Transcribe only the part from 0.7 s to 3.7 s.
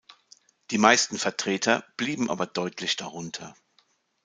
Die meisten Vertreter blieben aber deutlich darunter.